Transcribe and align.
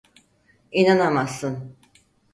İnanamazsın. 0.71 1.75